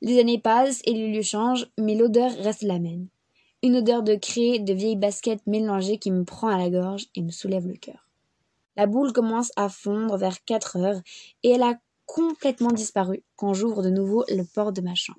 Les 0.00 0.18
années 0.18 0.38
passent 0.38 0.80
et 0.84 0.92
les 0.92 1.12
lieux 1.12 1.22
changent, 1.22 1.68
mais 1.78 1.94
l'odeur 1.94 2.30
reste 2.38 2.62
la 2.62 2.78
même. 2.78 3.08
Une 3.62 3.76
odeur 3.76 4.04
de 4.04 4.14
craie, 4.14 4.60
de 4.60 4.72
vieilles 4.72 4.96
baskets 4.96 5.44
mélangées 5.46 5.98
qui 5.98 6.12
me 6.12 6.24
prend 6.24 6.46
à 6.46 6.58
la 6.58 6.70
gorge 6.70 7.06
et 7.16 7.22
me 7.22 7.32
soulève 7.32 7.66
le 7.66 7.74
cœur. 7.74 8.06
La 8.76 8.86
boule 8.86 9.12
commence 9.12 9.50
à 9.56 9.68
fondre 9.68 10.16
vers 10.16 10.44
quatre 10.44 10.76
heures 10.76 11.00
et 11.42 11.50
elle 11.50 11.64
a 11.64 11.80
complètement 12.06 12.70
disparu 12.70 13.24
quand 13.34 13.54
j'ouvre 13.54 13.82
de 13.82 13.90
nouveau 13.90 14.24
le 14.28 14.44
port 14.44 14.72
de 14.72 14.80
ma 14.80 14.94
chambre. 14.94 15.18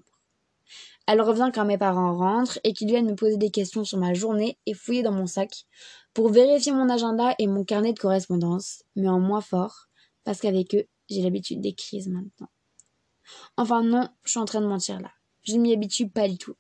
Elle 1.05 1.21
revient 1.21 1.51
quand 1.53 1.65
mes 1.65 1.77
parents 1.77 2.15
rentrent 2.15 2.59
et 2.63 2.71
qu'ils 2.71 2.87
viennent 2.87 3.09
me 3.09 3.15
poser 3.15 3.35
des 3.35 3.51
questions 3.51 3.83
sur 3.83 3.97
ma 3.97 4.13
journée 4.13 4.57
et 4.65 4.73
fouiller 4.73 5.03
dans 5.03 5.11
mon 5.11 5.27
sac 5.27 5.65
pour 6.13 6.29
vérifier 6.29 6.71
mon 6.71 6.87
agenda 6.87 7.35
et 7.39 7.47
mon 7.47 7.65
carnet 7.65 7.91
de 7.91 7.99
correspondance, 7.99 8.83
mais 8.95 9.09
en 9.09 9.19
moins 9.19 9.41
fort, 9.41 9.89
parce 10.23 10.39
qu'avec 10.39 10.75
eux, 10.75 10.85
j'ai 11.09 11.21
l'habitude 11.21 11.59
des 11.59 11.73
crises 11.73 12.07
maintenant. 12.07 12.47
Enfin 13.57 13.83
non, 13.83 14.07
je 14.23 14.31
suis 14.31 14.39
en 14.39 14.45
train 14.45 14.61
de 14.61 14.67
mentir 14.67 15.01
là. 15.01 15.11
Je 15.43 15.55
ne 15.55 15.59
m'y 15.59 15.73
habitue 15.73 16.07
pas 16.07 16.29
du 16.29 16.37
tout. 16.37 16.55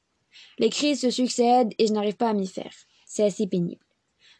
Les 0.57 0.69
crises 0.69 1.01
se 1.01 1.09
succèdent 1.09 1.73
et 1.77 1.87
je 1.87 1.93
n'arrive 1.93 2.17
pas 2.17 2.29
à 2.29 2.33
m'y 2.33 2.47
faire. 2.47 2.73
C'est 3.05 3.23
assez 3.23 3.47
pénible. 3.47 3.85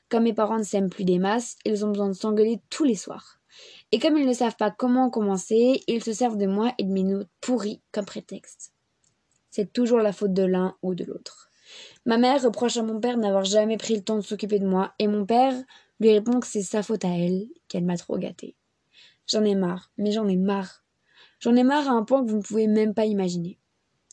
Comme 0.10 0.24
mes 0.24 0.34
parents 0.34 0.58
ne 0.58 0.64
s'aiment 0.64 0.90
plus 0.90 1.06
des 1.06 1.20
masses, 1.20 1.56
ils 1.66 1.86
ont 1.86 1.90
besoin 1.90 2.10
de 2.10 2.14
s'engueuler 2.14 2.60
tous 2.70 2.84
les 2.84 2.96
soirs. 2.96 3.40
Et 3.92 4.00
comme 4.00 4.18
ils 4.18 4.28
ne 4.28 4.34
savent 4.34 4.58
pas 4.58 4.72
comment 4.72 5.10
commencer, 5.10 5.82
ils 5.88 6.04
se 6.04 6.14
servent 6.14 6.38
de 6.38 6.48
moi 6.48 6.74
et 6.78 6.84
de 6.84 6.92
mes 6.92 7.04
notes 7.04 7.30
pourries 7.42 7.82
comme 7.92 8.06
prétexte 8.06 8.74
c'est 9.50 9.74
toujours 9.74 10.00
la 10.00 10.14
faute 10.14 10.34
de 10.34 10.44
l'un 10.44 10.76
ou 10.82 10.96
de 10.96 11.04
l'autre. 11.04 11.52
Ma 12.06 12.18
mère 12.18 12.42
reproche 12.42 12.78
à 12.78 12.84
mon 12.84 13.00
père 13.00 13.18
n'avoir 13.18 13.44
jamais 13.44 13.78
pris 13.78 13.96
le 13.96 14.04
temps 14.04 14.16
de 14.16 14.22
s'occuper 14.22 14.60
de 14.60 14.68
moi, 14.68 14.94
et 15.00 15.08
mon 15.08 15.26
père 15.26 15.54
lui 16.00 16.12
répond 16.12 16.40
que 16.40 16.48
c'est 16.48 16.62
sa 16.62 16.82
faute 16.82 17.06
à 17.06 17.10
elle, 17.10 17.48
qu'elle 17.68 17.84
m'a 17.84 17.98
trop 17.98 18.18
gâtée. 18.18 18.56
J'en 19.28 19.44
ai 19.44 19.56
marre, 19.56 19.92
mais 19.98 20.12
j'en 20.12 20.28
ai 20.28 20.38
marre. 20.38 20.84
J'en 21.40 21.56
ai 21.56 21.64
marre 21.64 21.88
à 21.88 21.92
un 21.92 22.04
point 22.04 22.24
que 22.24 22.30
vous 22.32 22.38
ne 22.38 22.42
pouvez 22.42 22.68
même 22.68 22.94
pas 22.94 23.06
imaginer. 23.06 23.60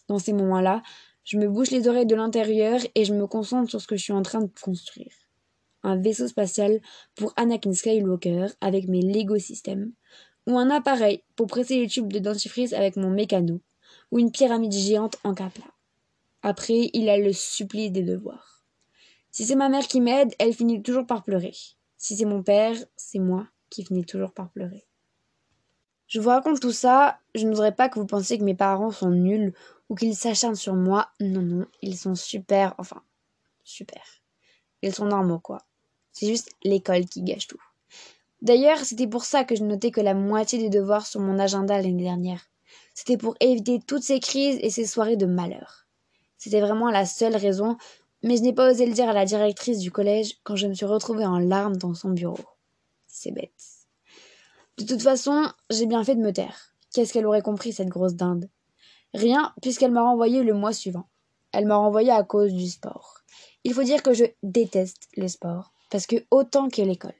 Dans 0.09 0.19
ces 0.19 0.33
moments-là, 0.33 0.83
je 1.27 1.39
me 1.39 1.49
bouche 1.49 1.73
les 1.73 1.89
oreilles 1.89 2.07
de 2.07 2.15
l'intérieur 2.15 2.81
et 2.95 3.05
je 3.05 3.13
me 3.13 3.27
concentre 3.27 3.69
sur 3.69 3.81
ce 3.81 3.89
que 3.89 3.97
je 3.97 4.03
suis 4.03 4.13
en 4.13 4.23
train 4.23 4.41
de 4.41 4.51
construire. 4.63 5.13
Un 5.83 5.97
vaisseau 5.97 6.29
spatial 6.29 6.81
pour 7.17 7.33
Anakin 7.37 7.73
Skywalker 7.73 8.47
avec 8.61 8.87
mes 8.87 9.03
Lego 9.03 9.37
Systems, 9.37 9.93
ou 10.47 10.57
un 10.57 10.71
appareil 10.71 11.25
pour 11.35 11.49
presser 11.49 11.81
les 11.81 11.89
tubes 11.89 12.13
de 12.13 12.21
dentifrice 12.21 12.73
avec 12.73 12.95
mon 12.95 13.11
mécano, 13.11 13.61
ou 14.13 14.21
une 14.21 14.31
pyramide 14.31 14.73
géante 14.73 15.19
en 15.25 15.35
capla. 15.35 15.65
Après, 16.43 16.91
il 16.93 17.09
a 17.09 17.19
le 17.19 17.33
supplice 17.33 17.91
des 17.91 18.05
devoirs. 18.05 18.65
Si 19.33 19.45
c'est 19.45 19.57
ma 19.57 19.69
mère 19.69 19.89
qui 19.89 20.01
m'aide, 20.01 20.33
elle 20.39 20.55
finit 20.55 20.81
toujours 20.81 21.07
par 21.07 21.25
pleurer. 21.25 21.55
Si 21.97 22.17
c'est 22.17 22.25
mon 22.25 22.45
père, 22.45 22.77
c'est 22.97 23.19
moi 23.19 23.49
qui 23.69 23.85
finis 23.85 24.05
toujours 24.05 24.33
par 24.33 24.51
pleurer. 24.51 24.87
Je 26.07 26.21
vous 26.21 26.29
raconte 26.29 26.61
tout 26.61 26.73
ça, 26.73 27.19
je 27.35 27.45
ne 27.45 27.51
voudrais 27.51 27.75
pas 27.75 27.89
que 27.89 27.99
vous 27.99 28.07
pensiez 28.07 28.39
que 28.39 28.45
mes 28.45 28.55
parents 28.55 28.93
sont 28.93 29.11
nuls 29.11 29.53
ou 29.89 29.95
qu'ils 29.95 30.17
s'acharnent 30.17 30.55
sur 30.55 30.75
moi. 30.75 31.09
Non, 31.21 31.43
non, 31.43 31.67
ils 31.83 31.97
sont 31.97 32.15
super, 32.15 32.75
enfin, 32.79 33.03
super. 33.65 34.03
Ils 34.83 34.95
sont 34.95 35.07
normaux, 35.07 35.41
quoi. 35.41 35.63
C'est 36.13 36.29
juste 36.29 36.51
l'école 36.63 37.07
qui 37.07 37.23
gâche 37.23 37.49
tout. 37.49 37.61
D'ailleurs, 38.41 38.79
c'était 38.79 39.09
pour 39.09 39.25
ça 39.25 39.45
que 39.45 39.57
je 39.57 39.65
notais 39.65 39.91
que 39.91 40.01
la 40.01 40.15
moitié 40.15 40.59
des 40.59 40.71
devoirs 40.71 41.07
sur 41.07 41.21
mon 41.21 41.39
agenda 41.39 41.77
l'année 41.77 42.05
dernière. 42.05 42.47
C'était 42.95 43.17
pour 43.17 43.35
éviter 43.41 43.81
toutes 43.85 44.03
ces 44.03 44.21
crises 44.21 44.59
et 44.63 44.71
ces 44.71 44.87
soirées 44.87 45.17
de 45.17 45.27
malheur. 45.27 45.87
C'était 46.37 46.61
vraiment 46.61 46.91
la 46.91 47.07
seule 47.07 47.37
raison, 47.37 47.77
mais 48.23 48.37
je 48.37 48.43
n'ai 48.43 48.53
pas 48.53 48.71
osé 48.71 48.87
le 48.87 48.93
dire 48.93 49.09
à 49.09 49.13
la 49.13 49.25
directrice 49.25 49.79
du 49.79 49.91
collège 49.91 50.39
quand 50.45 50.57
je 50.57 50.67
me 50.69 50.75
suis 50.75 50.87
retrouvée 50.87 51.27
en 51.27 51.39
larmes 51.39 51.77
dans 51.77 51.95
son 51.95 52.11
bureau. 52.11 52.45
C'est 53.07 53.33
bête. 53.33 53.76
De 54.79 54.85
toute 54.85 55.03
façon, 55.03 55.51
j'ai 55.71 55.87
bien 55.87 56.05
fait 56.05 56.17
de 56.17 56.21
me 56.21 56.33
taire. 56.33 56.75
Qu'est-ce 56.93 57.13
qu'elle 57.13 57.27
aurait 57.27 57.43
compris, 57.43 57.73
cette 57.73 57.89
grosse 57.89 58.15
dinde? 58.15 58.51
Rien, 59.15 59.55
puisqu'elle 59.63 59.91
m'a 59.91 60.03
renvoyé 60.03 60.43
le 60.43 60.53
mois 60.53 60.75
suivant. 60.75 61.09
Elle 61.53 61.65
m'a 61.65 61.77
renvoyé 61.77 62.11
à 62.11 62.23
cause 62.23 62.53
du 62.53 62.69
sport. 62.69 63.23
Il 63.65 63.73
faut 63.73 63.85
dire 63.85 64.03
que 64.03 64.13
je 64.13 64.25
déteste 64.43 65.09
le 65.17 65.29
sport, 65.29 65.73
parce 65.91 66.07
que 66.07 66.17
autant 66.31 66.69
que 66.69 66.83
l'école. 66.83 67.15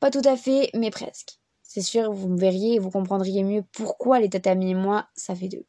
Pas 0.00 0.10
tout 0.10 0.22
à 0.24 0.36
fait, 0.36 0.70
mais 0.74 0.90
presque. 0.90 1.38
C'est 1.62 1.82
sûr, 1.82 2.10
vous 2.12 2.28
me 2.28 2.38
verriez 2.38 2.76
et 2.76 2.78
vous 2.78 2.90
comprendriez 2.90 3.42
mieux 3.42 3.64
pourquoi 3.72 4.18
les 4.18 4.30
tatamis 4.30 4.70
et 4.70 4.74
moi, 4.74 5.06
ça 5.14 5.34
fait 5.34 5.48
deux. 5.48 5.66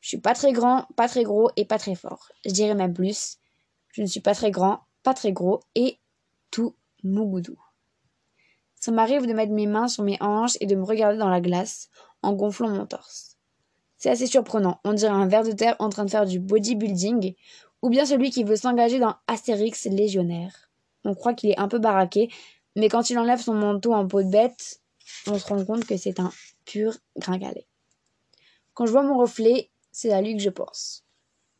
Je 0.00 0.08
suis 0.08 0.20
pas 0.20 0.34
très 0.34 0.52
grand, 0.52 0.86
pas 0.96 1.08
très 1.08 1.24
gros 1.24 1.50
et 1.56 1.64
pas 1.64 1.78
très 1.78 1.94
fort. 1.94 2.28
Je 2.44 2.50
dirais 2.50 2.74
même 2.74 2.92
plus. 2.92 3.38
Je 3.92 4.02
ne 4.02 4.06
suis 4.06 4.20
pas 4.20 4.34
très 4.34 4.50
grand, 4.50 4.80
pas 5.02 5.14
très 5.14 5.32
gros 5.32 5.60
et 5.74 5.98
tout 6.50 6.76
mougoudou. 7.02 7.58
Ça 8.80 8.92
m'arrive 8.92 9.26
de 9.26 9.32
mettre 9.32 9.52
mes 9.52 9.66
mains 9.66 9.88
sur 9.88 10.04
mes 10.04 10.18
hanches 10.20 10.56
et 10.60 10.66
de 10.66 10.76
me 10.76 10.84
regarder 10.84 11.18
dans 11.18 11.28
la 11.28 11.40
glace 11.40 11.88
en 12.22 12.32
gonflant 12.32 12.68
mon 12.68 12.86
torse. 12.86 13.36
C'est 13.96 14.10
assez 14.10 14.26
surprenant, 14.26 14.80
on 14.84 14.92
dirait 14.92 15.12
un 15.12 15.26
ver 15.26 15.42
de 15.42 15.52
terre 15.52 15.76
en 15.78 15.88
train 15.88 16.04
de 16.04 16.10
faire 16.10 16.26
du 16.26 16.38
bodybuilding, 16.38 17.34
ou 17.82 17.88
bien 17.88 18.04
celui 18.04 18.30
qui 18.30 18.44
veut 18.44 18.56
s'engager 18.56 18.98
dans 18.98 19.16
Astérix 19.26 19.86
légionnaire. 19.86 20.70
On 21.04 21.14
croit 21.14 21.34
qu'il 21.34 21.50
est 21.50 21.58
un 21.58 21.68
peu 21.68 21.78
baraqué, 21.78 22.30
mais 22.74 22.88
quand 22.88 23.10
il 23.10 23.18
enlève 23.18 23.40
son 23.40 23.54
manteau 23.54 23.94
en 23.94 24.06
peau 24.06 24.22
de 24.22 24.30
bête, 24.30 24.80
on 25.26 25.38
se 25.38 25.46
rend 25.46 25.64
compte 25.64 25.86
que 25.86 25.96
c'est 25.96 26.20
un 26.20 26.30
pur 26.64 26.96
gringalet. 27.16 27.66
Quand 28.74 28.86
je 28.86 28.92
vois 28.92 29.02
mon 29.02 29.16
reflet, 29.16 29.70
c'est 29.92 30.12
à 30.12 30.20
lui 30.20 30.36
que 30.36 30.42
je 30.42 30.50
pense. 30.50 31.04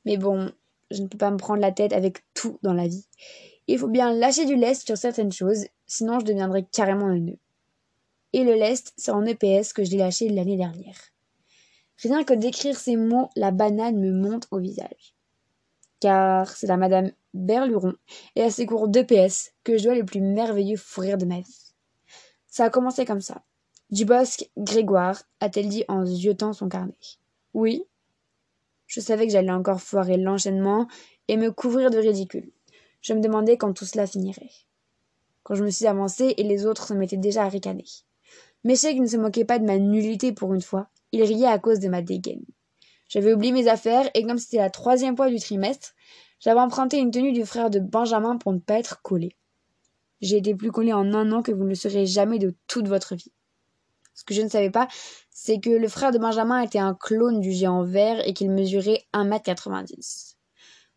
Mais 0.04 0.18
bon, 0.18 0.52
je 0.90 1.02
ne 1.02 1.08
peux 1.08 1.18
pas 1.18 1.30
me 1.30 1.38
prendre 1.38 1.60
la 1.60 1.72
tête 1.72 1.92
avec 1.92 2.24
tout 2.34 2.58
dans 2.62 2.74
la 2.74 2.86
vie. 2.86 3.06
Il 3.68 3.78
faut 3.78 3.88
bien 3.88 4.12
lâcher 4.12 4.46
du 4.46 4.56
lest 4.56 4.86
sur 4.86 4.96
certaines 4.96 5.32
choses, 5.32 5.66
sinon 5.86 6.20
je 6.20 6.24
deviendrai 6.24 6.64
carrément 6.64 7.06
un 7.06 7.18
nœud. 7.18 7.38
Et 8.32 8.44
le 8.44 8.54
lest, 8.54 8.92
c'est 8.96 9.10
en 9.10 9.24
EPS 9.24 9.72
que 9.72 9.84
je 9.84 9.90
l'ai 9.90 9.98
lâché 9.98 10.28
l'année 10.28 10.56
dernière. 10.56 10.98
Rien 11.98 12.24
que 12.24 12.34
d'écrire 12.34 12.76
ces 12.76 12.96
mots, 12.96 13.30
la 13.34 13.50
banane 13.50 13.98
me 13.98 14.12
monte 14.12 14.46
au 14.50 14.58
visage. 14.58 15.14
Car 16.00 16.50
c'est 16.50 16.68
à 16.68 16.76
Madame 16.76 17.10
Berluron 17.32 17.94
et 18.34 18.42
à 18.42 18.50
ses 18.50 18.66
cours 18.66 18.88
d'EPS 18.88 19.52
que 19.64 19.78
je 19.78 19.84
dois 19.84 19.94
le 19.94 20.04
plus 20.04 20.20
merveilleux 20.20 20.76
fou 20.76 21.00
rire 21.00 21.18
de 21.18 21.24
ma 21.24 21.40
vie. 21.40 21.72
Ça 22.46 22.64
a 22.64 22.70
commencé 22.70 23.04
comme 23.04 23.20
ça. 23.20 23.42
Dubosc 23.90 24.50
Grégoire, 24.56 25.22
a-t-elle 25.40 25.68
dit 25.68 25.84
en 25.88 26.04
ziotant 26.04 26.52
son 26.52 26.68
carnet. 26.68 26.94
Oui. 27.54 27.84
Je 28.86 29.00
savais 29.00 29.26
que 29.26 29.32
j'allais 29.32 29.50
encore 29.50 29.80
foirer 29.80 30.16
l'enchaînement 30.16 30.86
et 31.28 31.36
me 31.36 31.50
couvrir 31.50 31.90
de 31.90 31.98
ridicule. 31.98 32.50
Je 33.06 33.12
me 33.14 33.20
demandais 33.20 33.56
quand 33.56 33.72
tout 33.72 33.84
cela 33.84 34.04
finirait. 34.04 34.50
Quand 35.44 35.54
je 35.54 35.62
me 35.62 35.70
suis 35.70 35.86
avancée 35.86 36.34
et 36.38 36.42
les 36.42 36.66
autres 36.66 36.88
se 36.88 36.92
mettaient 36.92 37.16
déjà 37.16 37.44
à 37.44 37.48
ricaner. 37.48 37.84
Ne 38.64 38.74
se 38.74 39.16
moquait 39.16 39.44
pas 39.44 39.60
de 39.60 39.64
ma 39.64 39.78
nullité 39.78 40.32
pour 40.32 40.54
une 40.54 40.60
fois, 40.60 40.88
il 41.12 41.22
riait 41.22 41.46
à 41.46 41.60
cause 41.60 41.78
de 41.78 41.88
ma 41.88 42.02
dégaine. 42.02 42.44
J'avais 43.08 43.32
oublié 43.32 43.52
mes 43.52 43.68
affaires 43.68 44.10
et 44.14 44.26
comme 44.26 44.38
c'était 44.38 44.56
la 44.56 44.70
troisième 44.70 45.16
fois 45.16 45.30
du 45.30 45.38
trimestre, 45.38 45.94
j'avais 46.40 46.58
emprunté 46.58 46.98
une 46.98 47.12
tenue 47.12 47.30
du 47.30 47.46
frère 47.46 47.70
de 47.70 47.78
Benjamin 47.78 48.38
pour 48.38 48.52
ne 48.52 48.58
pas 48.58 48.80
être 48.80 49.00
collé. 49.02 49.36
J'ai 50.20 50.38
été 50.38 50.56
plus 50.56 50.72
collé 50.72 50.92
en 50.92 51.14
un 51.14 51.30
an 51.30 51.42
que 51.42 51.52
vous 51.52 51.62
ne 51.62 51.68
le 51.68 51.74
serez 51.76 52.06
jamais 52.06 52.40
de 52.40 52.56
toute 52.66 52.88
votre 52.88 53.14
vie. 53.14 53.30
Ce 54.14 54.24
que 54.24 54.34
je 54.34 54.42
ne 54.42 54.48
savais 54.48 54.70
pas, 54.70 54.88
c'est 55.30 55.60
que 55.60 55.70
le 55.70 55.86
frère 55.86 56.10
de 56.10 56.18
Benjamin 56.18 56.60
était 56.60 56.80
un 56.80 56.94
clone 56.94 57.38
du 57.38 57.52
géant 57.52 57.84
vert 57.84 58.26
et 58.26 58.34
qu'il 58.34 58.50
mesurait 58.50 59.04
1m90. 59.14 60.35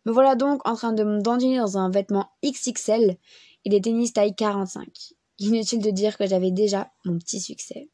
Me 0.10 0.12
voilà 0.12 0.34
donc 0.34 0.68
en 0.68 0.76
train 0.76 0.92
de 0.92 1.04
me 1.04 1.22
dandiner 1.22 1.60
dans 1.60 1.78
un 1.78 1.92
vêtement 1.92 2.32
XXL 2.44 3.16
et 3.64 3.70
des 3.70 3.80
tennis 3.80 4.12
taille 4.12 4.34
45. 4.34 5.14
Inutile 5.38 5.84
de 5.84 5.92
dire 5.92 6.18
que 6.18 6.26
j'avais 6.26 6.50
déjà 6.50 6.90
mon 7.06 7.20
petit 7.20 7.40
succès. 7.40 7.90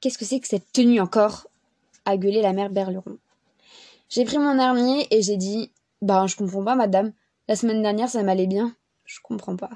Qu'est-ce 0.00 0.18
que 0.18 0.26
c'est 0.26 0.40
que 0.40 0.46
cette 0.46 0.70
tenue 0.72 1.00
encore? 1.00 1.46
A 2.04 2.18
gueulé 2.18 2.42
la 2.42 2.52
mère 2.52 2.68
Berleron. 2.68 3.16
J'ai 4.10 4.26
pris 4.26 4.36
mon 4.36 4.58
armier 4.58 5.06
et 5.10 5.22
j'ai 5.22 5.38
dit 5.38 5.72
Bah, 6.02 6.26
je 6.26 6.36
comprends 6.36 6.62
pas, 6.62 6.74
madame. 6.74 7.14
La 7.48 7.56
semaine 7.56 7.80
dernière, 7.80 8.10
ça 8.10 8.22
m'allait 8.22 8.46
bien. 8.46 8.76
Je 9.06 9.20
comprends 9.22 9.56
pas. 9.56 9.70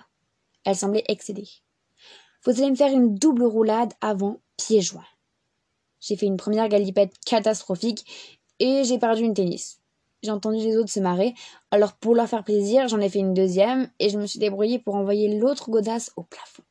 Elle 0.67 0.77
semblait 0.77 1.05
excédée. 1.09 1.49
Vous 2.45 2.51
allez 2.51 2.71
me 2.71 2.77
faire 2.77 2.93
une 2.93 3.15
double 3.15 3.45
roulade 3.45 3.95
avant 4.03 4.41
pieds 4.59 4.83
joints. 4.83 5.09
J'ai 6.01 6.17
fait 6.17 6.27
une 6.27 6.37
première 6.37 6.69
galipette 6.69 7.15
catastrophique 7.25 8.05
et 8.59 8.85
j'ai 8.85 8.99
perdu 8.99 9.23
une 9.23 9.33
tennis 9.33 9.80
j'ai 10.23 10.31
entendu 10.31 10.59
les 10.59 10.77
autres 10.77 10.91
se 10.91 11.01
marrer, 11.01 11.35
alors 11.71 11.95
pour 11.95 12.15
leur 12.15 12.29
faire 12.29 12.45
plaisir, 12.45 12.89
j'en 12.89 13.01
ai 13.01 13.09
fait 13.09 13.21
une 13.21 13.35
deuxième, 13.35 13.91
et 13.99 14.11
je 14.11 14.19
me 14.19 14.27
suis 14.27 14.39
débrouillée 14.39 14.79
pour 14.79 14.95
envoyer 14.95 15.39
l'autre 15.39 15.71
godasse 15.71 16.13
au 16.17 16.23
plafond. 16.23 16.63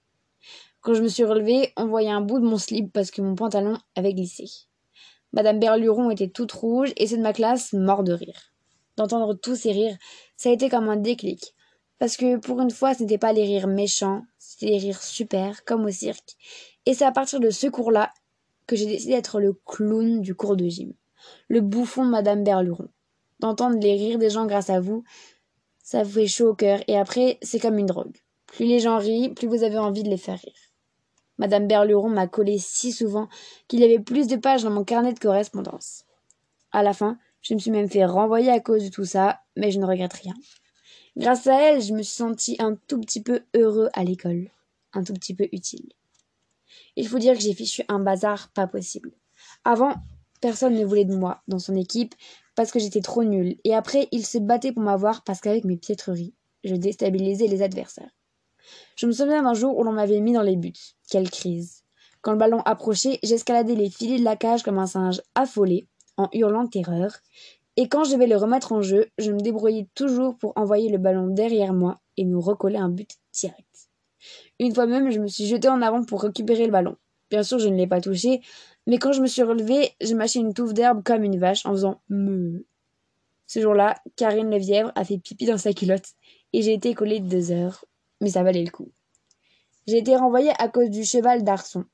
Quand 0.82 0.94
je 0.94 1.02
me 1.02 1.08
suis 1.10 1.26
relevée, 1.26 1.74
on 1.76 1.88
voyait 1.88 2.10
un 2.10 2.22
bout 2.22 2.40
de 2.40 2.46
mon 2.46 2.58
slip 2.58 2.94
parce 2.94 3.12
que 3.12 3.22
mon 3.22 3.36
pantalon 3.36 3.78
avait 3.96 4.14
glissé. 4.14 4.46
Madame 5.34 5.60
Berluron 5.60 6.10
était 6.10 6.30
toute 6.30 6.52
rouge 6.52 6.94
et 6.96 7.06
ceux 7.08 7.18
de 7.18 7.22
ma 7.22 7.34
classe 7.34 7.74
morts 7.74 8.04
de 8.04 8.14
rire. 8.14 8.54
D'entendre 8.96 9.34
tous 9.34 9.56
ces 9.56 9.72
rires, 9.72 9.98
ça 10.38 10.50
a 10.50 10.54
été 10.54 10.70
comme 10.70 10.90
un 10.90 10.96
déclic. 10.96 11.54
Parce 12.00 12.16
que 12.16 12.38
pour 12.38 12.62
une 12.62 12.72
fois, 12.72 12.94
ce 12.94 13.04
n'était 13.04 13.18
pas 13.18 13.34
les 13.34 13.44
rires 13.44 13.68
méchants, 13.68 14.24
c'était 14.38 14.68
les 14.68 14.78
rires 14.78 15.04
super, 15.04 15.66
comme 15.66 15.86
au 15.86 15.92
cirque. 15.92 16.38
Et 16.86 16.94
c'est 16.94 17.06
à 17.06 17.12
partir 17.12 17.42
de 17.42 17.50
ce 17.50 17.68
cours-là 17.68 18.14
que 18.66 18.76
j'ai 18.76 18.86
décidé 18.86 19.14
d'être 19.14 19.40
le 19.40 19.54
clown 19.66 20.22
du 20.22 20.34
cours 20.34 20.56
de 20.56 20.68
gym. 20.68 20.94
Le 21.50 21.60
bouffon 21.60 22.06
de 22.06 22.10
Madame 22.10 22.44
Berluron 22.44 22.88
d'entendre 23.40 23.80
les 23.80 23.96
rires 23.96 24.20
des 24.20 24.30
gens 24.30 24.46
grâce 24.46 24.70
à 24.70 24.80
vous, 24.80 25.04
ça 25.84 26.04
vous 26.04 26.12
fait 26.12 26.28
chaud 26.28 26.50
au 26.50 26.56
cœur 26.56 26.82
et 26.88 26.98
après, 26.98 27.38
c'est 27.42 27.60
comme 27.60 27.78
une 27.78 27.86
drogue. 27.86 28.18
Plus 28.46 28.66
les 28.66 28.80
gens 28.80 28.98
rient, 28.98 29.30
plus 29.30 29.48
vous 29.48 29.64
avez 29.64 29.78
envie 29.78 30.04
de 30.04 30.10
les 30.10 30.18
faire 30.18 30.40
rire. 30.40 30.54
Madame 31.38 31.68
Berluron 31.68 32.10
m'a 32.10 32.28
collé 32.28 32.58
si 32.58 32.92
souvent 32.92 33.30
qu'il 33.68 33.80
y 33.80 33.84
avait 33.84 34.00
plus 34.00 34.28
de 34.28 34.36
pages 34.36 34.64
dans 34.64 34.72
mon 34.72 34.84
carnet 34.84 35.14
de 35.14 35.20
correspondance. 35.20 36.06
À 36.72 36.84
la 36.84 36.94
fin, 36.94 37.18
je 37.42 37.54
me 37.54 37.60
suis 37.60 37.72
même 37.72 37.90
fait 37.90 38.06
renvoyer 38.06 38.52
à 38.52 38.60
cause 38.60 38.84
de 38.84 38.90
tout 38.90 39.06
ça, 39.06 39.40
mais 39.56 39.72
je 39.72 39.80
ne 39.80 39.86
regrette 39.86 40.14
rien. 40.14 40.34
Grâce 41.16 41.48
à 41.48 41.60
elle, 41.62 41.82
je 41.82 41.94
me 41.94 42.04
suis 42.04 42.16
senti 42.16 42.56
un 42.60 42.76
tout 42.88 43.00
petit 43.00 43.22
peu 43.22 43.42
heureux 43.56 43.90
à 43.94 44.04
l'école, 44.04 44.52
un 44.94 45.04
tout 45.04 45.14
petit 45.14 45.34
peu 45.34 45.48
utile. 45.52 45.90
Il 46.96 47.08
faut 47.08 47.20
dire 47.20 47.34
que 47.36 47.42
j'ai 47.42 47.54
fichu 47.54 47.84
un 47.88 48.00
bazar 48.00 48.50
pas 48.50 48.68
possible. 48.68 49.12
Avant, 49.64 49.96
personne 50.42 50.76
ne 50.76 50.86
voulait 50.86 51.06
de 51.06 51.16
moi 51.16 51.42
dans 51.48 51.60
son 51.60 51.76
équipe 51.76 52.16
parce 52.60 52.74
que 52.74 52.80
j'étais 52.80 53.00
trop 53.00 53.24
nulle. 53.24 53.56
Et 53.64 53.74
après, 53.74 54.10
il 54.12 54.26
se 54.26 54.38
battait 54.38 54.74
pour 54.74 54.84
m'avoir 54.84 55.24
parce 55.24 55.40
qu'avec 55.40 55.64
mes 55.64 55.78
piètreries, 55.78 56.34
je 56.66 56.76
déstabilisais 56.76 57.48
les 57.48 57.62
adversaires. 57.62 58.12
Je 58.98 59.08
me 59.08 59.14
souviens 59.14 59.44
d'un 59.44 59.54
jour 59.54 59.78
où 59.78 59.84
l'on 59.86 59.94
m'avait 59.94 60.20
mis 60.20 60.34
dans 60.34 60.42
les 60.42 60.58
buts. 60.58 60.74
Quelle 61.10 61.30
crise. 61.30 61.86
Quand 62.20 62.34
le 62.34 62.38
ballon 62.38 62.60
approchait, 62.66 63.18
j'escaladais 63.24 63.76
les 63.76 63.90
filets 63.90 64.20
de 64.20 64.26
la 64.26 64.36
cage 64.36 64.64
comme 64.64 64.78
un 64.78 64.88
singe 64.88 65.22
affolé, 65.36 65.88
en 66.18 66.28
hurlant 66.34 66.66
de 66.66 66.70
terreur. 66.70 67.16
Et 67.78 67.88
quand 67.88 68.04
je 68.04 68.12
devais 68.12 68.28
le 68.28 68.36
remettre 68.36 68.74
en 68.74 68.82
jeu, 68.82 69.08
je 69.18 69.32
me 69.32 69.40
débrouillais 69.40 69.88
toujours 69.96 70.38
pour 70.38 70.52
envoyer 70.58 70.90
le 70.90 70.98
ballon 70.98 71.28
derrière 71.28 71.72
moi 71.72 72.02
et 72.18 72.26
nous 72.26 72.42
recoller 72.42 72.76
un 72.78 72.90
but 72.90 73.12
direct. 73.32 73.90
Une 74.60 74.76
fois 74.76 74.86
même, 74.86 75.12
je 75.12 75.22
me 75.22 75.28
suis 75.28 75.46
jetée 75.46 75.70
en 75.70 75.82
avant 75.82 76.04
pour 76.04 76.24
récupérer 76.24 76.66
le 76.66 76.74
ballon. 76.74 76.98
Bien 77.30 77.44
sûr, 77.44 77.58
je 77.58 77.70
ne 77.70 77.78
l'ai 77.78 77.88
pas 77.88 78.02
touché, 78.02 78.42
mais 78.90 78.98
quand 78.98 79.12
je 79.12 79.22
me 79.22 79.28
suis 79.28 79.44
relevée, 79.44 79.92
j'ai 80.02 80.16
mâché 80.16 80.40
une 80.40 80.54
touffe 80.54 80.74
d'herbe 80.74 81.04
comme 81.04 81.24
une 81.24 81.40
vache 81.40 81.66
en 81.66 81.72
faisant 81.72 82.02
me. 82.10 82.66
Ce 83.48 83.60
jour-là, 83.62 83.96
Karine 84.16 84.50
Levièvre 84.50 84.92
a 84.96 85.06
fait 85.06 85.18
pipi 85.18 85.46
dans 85.46 85.58
sa 85.58 85.74
culotte 85.74 86.14
et 86.54 86.62
j'ai 86.62 86.74
été 86.74 86.94
collée 86.94 87.20
deux 87.20 87.52
heures, 87.52 87.86
mais 88.20 88.32
ça 88.32 88.44
valait 88.44 88.64
le 88.64 88.72
coup. 88.72 88.92
J'ai 89.88 89.98
été 89.98 90.16
renvoyée 90.16 90.52
à 90.60 90.68
cause 90.68 90.90
du 90.90 91.04
cheval 91.04 91.44
d'Arson. 91.44 91.86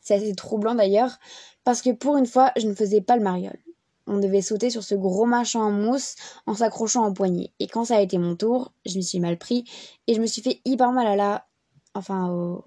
C'est 0.00 0.14
assez 0.14 0.34
troublant 0.34 0.74
d'ailleurs, 0.74 1.18
parce 1.64 1.82
que 1.82 1.90
pour 1.90 2.16
une 2.16 2.26
fois, 2.26 2.52
je 2.56 2.66
ne 2.66 2.74
faisais 2.74 3.00
pas 3.00 3.16
le 3.16 3.22
mariole. 3.22 3.58
On 4.06 4.18
devait 4.18 4.42
sauter 4.42 4.70
sur 4.70 4.82
ce 4.82 4.94
gros 4.94 5.26
machin 5.26 5.60
en 5.60 5.70
mousse 5.70 6.16
en 6.46 6.54
s'accrochant 6.54 7.04
en 7.04 7.12
poignet. 7.12 7.52
Et 7.60 7.66
quand 7.66 7.84
ça 7.84 7.96
a 7.96 8.00
été 8.00 8.18
mon 8.18 8.34
tour, 8.34 8.72
je 8.86 8.96
me 8.96 9.02
suis 9.02 9.20
mal 9.20 9.38
pris 9.38 9.64
et 10.06 10.14
je 10.14 10.20
me 10.20 10.26
suis 10.26 10.42
fait 10.42 10.60
hyper 10.64 10.90
mal 10.92 11.06
à 11.06 11.16
la. 11.16 11.46
Enfin, 11.94 12.62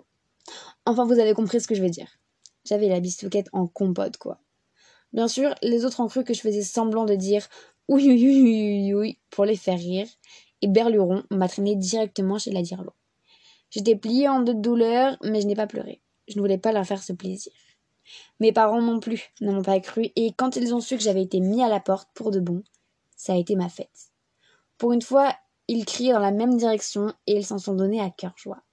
Enfin, 0.85 1.05
vous 1.05 1.19
avez 1.19 1.33
compris 1.33 1.61
ce 1.61 1.67
que 1.67 1.75
je 1.75 1.81
veux 1.81 1.89
dire. 1.89 2.07
J'avais 2.65 2.87
la 2.87 2.99
bistouquette 2.99 3.49
en 3.53 3.67
compote, 3.67 4.17
quoi. 4.17 4.39
Bien 5.11 5.27
sûr, 5.27 5.53
les 5.61 5.85
autres 5.85 5.99
ont 5.99 6.07
cru 6.07 6.23
que 6.23 6.33
je 6.33 6.41
faisais 6.41 6.63
semblant 6.63 7.05
de 7.05 7.15
dire 7.15 7.47
oui, 7.87 8.07
oui, 8.07 8.41
oui, 8.41 8.93
oui, 8.93 9.19
pour 9.29 9.45
les 9.45 9.57
faire 9.57 9.77
rire, 9.77 10.07
et 10.61 10.67
Berluron 10.67 11.23
m'a 11.29 11.49
traîné 11.49 11.75
directement 11.75 12.39
chez 12.39 12.51
la 12.51 12.61
Dirlo. 12.61 12.93
J'étais 13.69 13.95
pliée 13.95 14.29
en 14.29 14.39
deux 14.41 14.53
de 14.53 14.61
douleur, 14.61 15.17
mais 15.23 15.41
je 15.41 15.47
n'ai 15.47 15.55
pas 15.55 15.67
pleuré. 15.67 16.01
Je 16.27 16.35
ne 16.35 16.41
voulais 16.41 16.57
pas 16.57 16.71
leur 16.71 16.85
faire 16.85 17.03
ce 17.03 17.11
plaisir. 17.11 17.51
Mes 18.39 18.53
parents 18.53 18.81
non 18.81 18.99
plus 18.99 19.31
ne 19.41 19.51
m'ont 19.51 19.61
pas 19.61 19.79
cru, 19.79 20.11
et 20.15 20.31
quand 20.33 20.55
ils 20.55 20.73
ont 20.73 20.79
su 20.79 20.95
que 20.95 21.03
j'avais 21.03 21.23
été 21.23 21.39
mis 21.39 21.61
à 21.61 21.69
la 21.69 21.79
porte 21.79 22.09
pour 22.13 22.31
de 22.31 22.39
bon, 22.39 22.63
ça 23.15 23.33
a 23.33 23.37
été 23.37 23.55
ma 23.55 23.69
fête. 23.69 24.11
Pour 24.77 24.93
une 24.93 25.01
fois, 25.01 25.35
ils 25.67 25.85
criaient 25.85 26.13
dans 26.13 26.19
la 26.19 26.31
même 26.31 26.57
direction, 26.57 27.13
et 27.27 27.33
ils 27.35 27.45
s'en 27.45 27.59
sont 27.59 27.75
donnés 27.75 28.01
à 28.01 28.09
cœur 28.09 28.33
joie. 28.37 28.63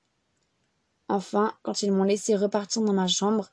Enfin, 1.08 1.52
quand 1.62 1.82
ils 1.82 1.90
m'ont 1.90 2.04
laissé 2.04 2.36
repartir 2.36 2.82
dans 2.82 2.92
ma 2.92 3.08
chambre, 3.08 3.50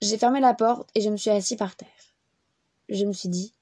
j'ai 0.00 0.18
fermé 0.18 0.40
la 0.40 0.54
porte 0.54 0.88
et 0.94 1.00
je 1.00 1.10
me 1.10 1.16
suis 1.16 1.30
assis 1.30 1.56
par 1.56 1.76
terre. 1.76 1.88
Je 2.88 3.04
me 3.04 3.12
suis 3.12 3.28
dit, 3.28 3.52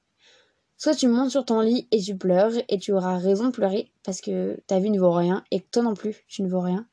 soit 0.76 0.94
tu 0.94 1.08
montes 1.08 1.30
sur 1.30 1.44
ton 1.44 1.60
lit 1.60 1.88
et 1.90 2.00
tu 2.00 2.16
pleures, 2.16 2.52
et 2.68 2.78
tu 2.78 2.92
auras 2.92 3.18
raison 3.18 3.46
de 3.46 3.50
pleurer, 3.50 3.90
parce 4.04 4.20
que 4.20 4.60
ta 4.66 4.78
vie 4.78 4.90
ne 4.90 5.00
vaut 5.00 5.12
rien, 5.12 5.42
et 5.50 5.60
que 5.60 5.66
toi 5.70 5.82
non 5.82 5.94
plus, 5.94 6.24
tu 6.28 6.42
ne 6.42 6.48
vaux 6.48 6.60
rien, 6.60 6.86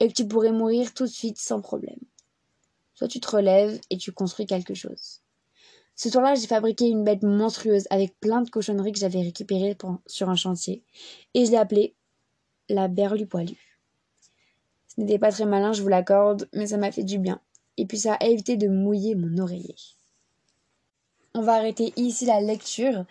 et 0.00 0.08
que 0.08 0.12
tu 0.12 0.26
pourrais 0.26 0.52
mourir 0.52 0.94
tout 0.94 1.04
de 1.04 1.10
suite 1.10 1.38
sans 1.38 1.60
problème. 1.60 1.98
Soit 2.94 3.08
tu 3.08 3.20
te 3.20 3.30
relèves 3.30 3.78
et 3.90 3.98
tu 3.98 4.10
construis 4.10 4.46
quelque 4.46 4.74
chose. 4.74 5.20
Ce 5.94 6.10
soir-là, 6.10 6.34
j'ai 6.34 6.46
fabriqué 6.46 6.86
une 6.86 7.04
bête 7.04 7.22
monstrueuse 7.22 7.86
avec 7.90 8.18
plein 8.20 8.42
de 8.42 8.50
cochonneries 8.50 8.92
que 8.92 8.98
j'avais 8.98 9.22
récupérées 9.22 9.76
sur 10.06 10.28
un 10.28 10.36
chantier. 10.36 10.82
Et 11.32 11.46
je 11.46 11.50
l'ai 11.50 11.56
appelée 11.56 11.94
la 12.68 12.88
berlue 12.88 13.26
poilue. 13.26 13.80
Ce 14.88 15.00
n'était 15.00 15.18
pas 15.18 15.30
très 15.30 15.46
malin, 15.46 15.72
je 15.72 15.82
vous 15.82 15.88
l'accorde, 15.88 16.48
mais 16.52 16.66
ça 16.66 16.76
m'a 16.76 16.92
fait 16.92 17.04
du 17.04 17.18
bien. 17.18 17.40
Et 17.76 17.86
puis 17.86 17.98
ça 17.98 18.14
a 18.14 18.26
évité 18.26 18.56
de 18.56 18.68
mouiller 18.68 19.14
mon 19.14 19.38
oreiller. 19.38 19.76
On 21.34 21.42
va 21.42 21.54
arrêter 21.54 21.92
ici 21.96 22.24
la 22.24 22.40
lecture 22.40 23.04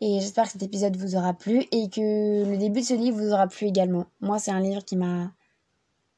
et 0.00 0.20
j'espère 0.20 0.44
que 0.44 0.52
cet 0.52 0.62
épisode 0.62 0.96
vous 0.96 1.16
aura 1.16 1.34
plu 1.34 1.64
et 1.72 1.88
que 1.88 2.44
le 2.50 2.56
début 2.56 2.80
de 2.80 2.86
ce 2.86 2.94
livre 2.94 3.18
vous 3.18 3.32
aura 3.32 3.46
plu 3.46 3.66
également. 3.66 4.06
Moi, 4.20 4.38
c'est 4.38 4.50
un 4.50 4.60
livre 4.60 4.84
qui 4.84 4.96
m'a 4.96 5.32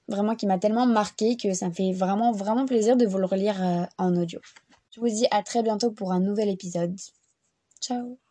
vraiment 0.09 0.35
qui 0.35 0.47
m'a 0.47 0.59
tellement 0.59 0.87
marqué 0.87 1.37
que 1.37 1.55
ça 1.55 1.69
me 1.69 1.73
fait 1.73 1.93
vraiment 1.93 2.33
vraiment 2.33 2.67
plaisir 2.67 2.97
de 2.97 3.07
vous 3.07 3.19
le 3.19 3.27
relire 3.27 3.63
euh, 3.63 3.85
en 3.99 4.17
audio. 4.17 4.41
Je 4.91 5.01
vous 5.01 5.09
dis 5.09 5.27
à 5.31 5.43
très 5.43 5.63
bientôt 5.63 5.91
pour 5.91 6.13
un 6.13 6.21
nouvel 6.21 6.49
épisode. 6.49 6.97
Ciao 7.81 8.22